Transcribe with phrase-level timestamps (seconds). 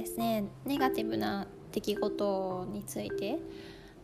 [0.00, 3.38] ですねネガティブな出来事について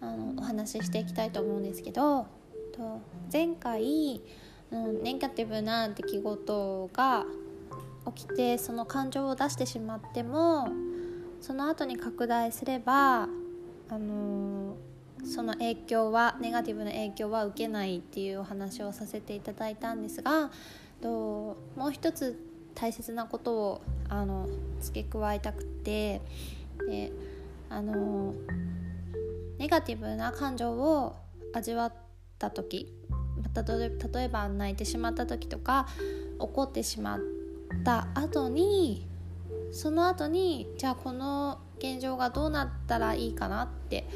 [0.00, 2.26] あのお話ししていきたいと思うんですけど
[3.32, 4.20] 前回
[4.70, 7.24] ネガティブな出来事が
[8.14, 10.68] 起きてその感情を出してしまっても
[11.40, 13.22] その後に拡大すれば
[13.88, 14.76] あの
[15.24, 20.50] その影響はネガティブな影響は受けないっていうお話をさせていただいたんですが
[21.00, 22.38] ともう一つ
[22.76, 24.46] 大切なことをあの
[24.80, 26.20] 付け加えたくて
[26.88, 27.10] で
[27.68, 28.34] あの
[29.58, 31.16] ネガティブな感情を
[31.52, 31.92] 味わっ
[32.38, 32.92] た時
[34.12, 35.88] 例えば泣いてしまった時とか
[36.38, 37.20] 怒ってしまっ
[37.82, 39.06] た後に
[39.72, 44.06] その後にじゃあこの現状がどうなったらいいかなって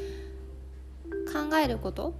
[1.33, 2.13] 考えること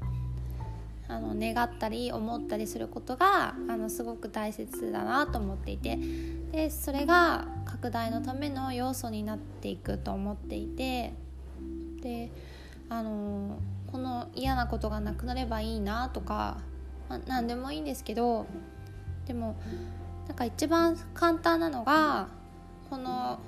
[1.11, 5.99] あの願ったり思ったりすることがあのすごく大切だなと思っていて。
[6.51, 11.13] でそれが拡大のための要素になっていくと思っていて。
[12.01, 12.31] で
[12.89, 13.57] あの
[13.91, 16.57] この嫌なことがなくなればいいなとか、
[17.09, 18.45] まあ、何でもいいんですけど。
[19.27, 19.55] でも
[20.27, 22.29] なんか一番簡単なのが
[22.89, 23.39] この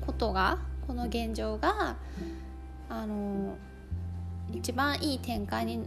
[0.00, 1.96] ことがこの現状が
[2.88, 3.56] あの
[4.52, 5.86] 一番いい展開に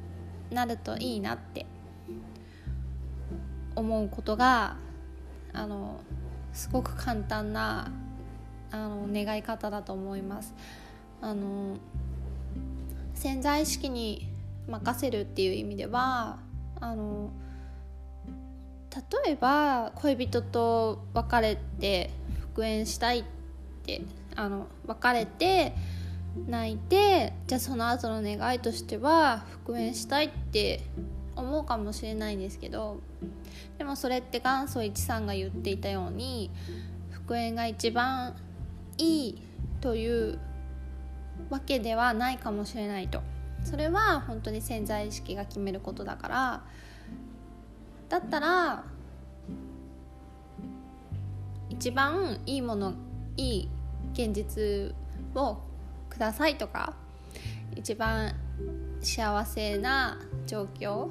[0.52, 1.66] なるといいなって
[3.76, 4.78] 思うことが
[5.54, 6.00] あの
[6.54, 7.92] すごく簡単な
[8.72, 10.54] あの願い方だと思います。
[11.22, 11.78] あの
[13.14, 14.28] 潜在意識に
[14.68, 16.40] 任せるっていう意味では
[16.80, 17.32] あの
[19.26, 23.24] 例えば恋人と別れて復縁したいっ
[23.84, 24.02] て
[24.36, 25.74] あの別れて
[26.48, 30.82] 泣いてじゃあその後の願いとしては復縁したいって
[31.36, 33.00] 思うかもしれないんですけど
[33.78, 36.52] でもそれって元祖一さんが言っていたように
[37.12, 38.36] 復縁が一番
[38.98, 39.42] いい
[39.82, 40.40] という
[41.50, 43.22] わけではないかもしれないと。
[43.64, 46.64] それは本当に潜在意識が決めることだから。
[48.08, 48.84] だったら
[51.70, 52.94] 一番いいもの
[53.36, 53.70] いい
[54.14, 54.96] 現実
[55.36, 55.58] を
[56.16, 56.94] くださいとか
[57.76, 58.34] 一番
[59.02, 60.18] 幸せな
[60.48, 61.10] 状況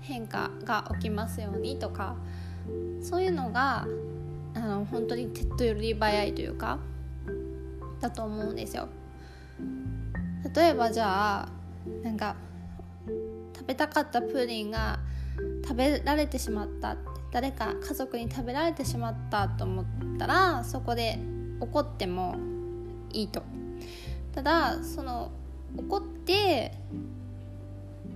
[0.00, 2.16] 変化が起きますようにとか
[3.00, 3.86] そういうのが
[4.54, 6.80] あの本当に手っ取り早いというか
[8.00, 8.88] だと思うんですよ。
[10.54, 11.48] 例えばじゃあ
[12.02, 12.34] なんか
[13.56, 14.98] 食べたかったプリンが
[15.62, 16.96] 食べられてしまった
[17.30, 19.84] 誰か家族に食べられてしまったと思っ
[20.18, 21.20] たらそこで
[21.60, 22.36] 怒っても
[23.12, 23.44] いいと
[24.34, 25.30] ただその
[25.76, 26.72] 怒って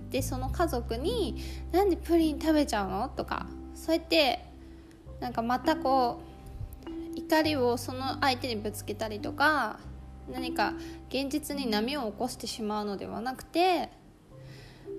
[0.09, 1.41] でその家族に
[1.71, 4.45] 「なんでプリン食べちゃうの?」とかそうやって
[5.19, 6.19] なんかまたこ
[7.15, 9.79] う怒りをその相手にぶつけたりとか
[10.31, 10.73] 何か
[11.09, 13.89] 現実に波を起こしてしまうのではなくて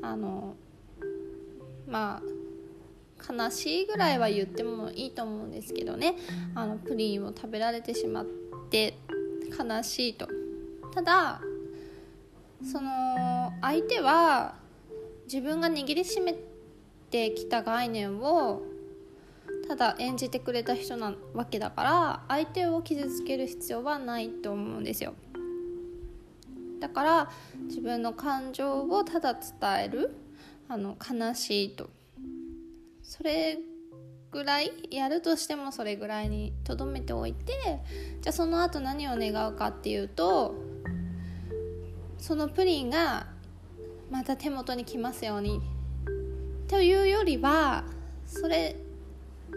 [0.02, 0.54] あの
[1.86, 6.14] まあ悲しいぐらいは言ってもいいと思うんですけどね
[6.54, 8.26] あのプリンを食べられてしまっ
[8.70, 8.94] て
[9.58, 10.28] 悲しいと
[10.94, 11.40] ただ
[12.62, 14.56] その相手は
[15.24, 16.34] 自分が握りしめ
[17.10, 18.62] てきた概念を
[19.68, 25.14] ただ演じてくれた人なわけだから相手を傷つける必要はないと思うんですよ。
[26.80, 27.30] だから
[27.66, 29.42] 自分の感情をただ伝
[29.84, 30.16] える
[30.68, 31.90] あの悲しいと。
[33.02, 33.58] それ
[34.30, 37.52] ぐらいやるとしてもそれぐらいにとどめておいて
[38.20, 40.54] じゃあその後何を願うかっていうと
[42.18, 43.26] そのプリンが
[44.10, 45.60] また手元に来ますように。
[46.68, 47.84] というよりは
[48.26, 48.76] それ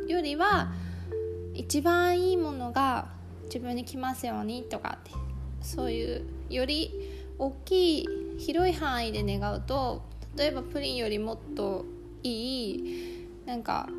[0.07, 0.72] よりは
[1.53, 3.09] 一番いいものが
[3.45, 5.11] 自分に来ますようにとかって
[5.61, 6.94] そういうより
[7.38, 8.07] 大きい
[8.39, 10.03] 広い範囲で願うと
[10.38, 11.83] 例えばプリンよりもっと
[12.23, 13.90] いいなんか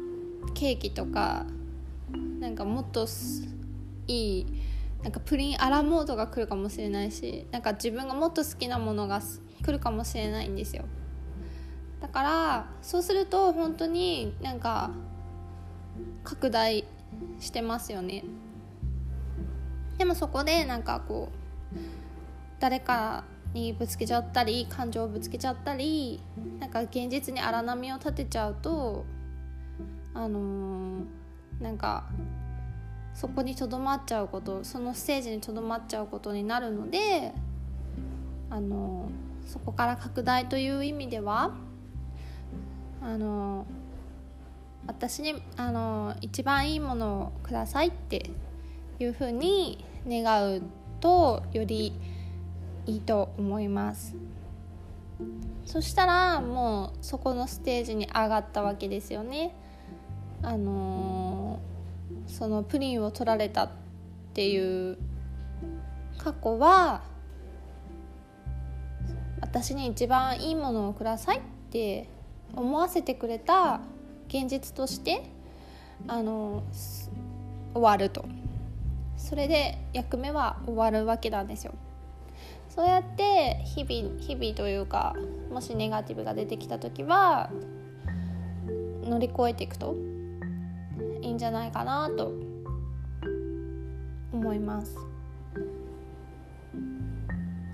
[0.55, 1.45] ケーキとか
[2.41, 3.07] なんかもっと
[4.09, 4.47] いい
[5.03, 9.21] なんかプリンアラモードが来るかもしれないしなんか自分がもっと好きなものが
[9.65, 10.85] 来るかもしれないんですよ。
[12.01, 14.91] だからそうすると本当になんか
[16.25, 16.85] 拡大
[17.39, 18.25] してますよね。
[19.99, 21.77] でもそこでなんかこう
[22.59, 26.21] 誰かにぶつけちゃったり感情をぶつけちゃったり
[26.59, 29.05] なんか現実に荒波を立てちゃうと
[30.15, 32.05] あのー、なんか
[33.15, 37.33] そこにとどまっちゃうことそのステージにとどまっちゃうことになるので
[38.51, 39.09] あの
[39.47, 41.53] そこから拡大という意味では
[43.03, 43.67] あの
[44.87, 48.31] 私にあの一番いいものをくださいって
[48.99, 50.63] いうふうに願う
[51.01, 51.93] とより
[52.87, 54.15] いいと思います。
[55.65, 59.55] そしたらもうそこのステージに上がったわけですよね。
[60.43, 61.22] あの、
[62.33, 63.71] そのプリンを取られたっ
[64.33, 64.97] ていう
[66.17, 67.03] 過去は
[69.41, 71.41] 私に一番いいものをくださいっ
[71.71, 72.09] て
[72.57, 73.81] 思わせてくれた
[74.29, 75.25] 現実として
[76.09, 76.63] あの
[77.75, 78.25] 終わると。
[79.19, 81.75] それで役目は終わるわけなんですよ。
[82.69, 85.15] そうやって日々日々というか
[85.51, 87.51] もしネガティブが出てきた時は
[89.05, 90.12] 乗り越えていくと。
[91.23, 92.33] いいんじゃないかなと
[94.33, 94.97] 思います。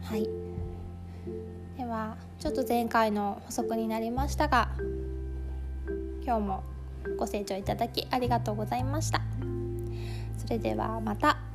[0.03, 0.29] はい。
[1.77, 4.69] ではちょっと前回の補足になりましたが
[6.25, 6.65] 今日も
[7.19, 9.23] ご清聴いただきありがとうございました。
[10.37, 11.48] それではまた。